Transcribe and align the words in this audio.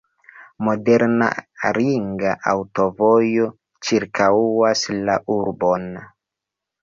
Moderna 0.67 1.27
ringa 1.77 2.31
aŭtovojo 2.53 3.49
ĉirkaŭas 3.89 4.83
la 5.09 5.19
urbon. 5.37 5.87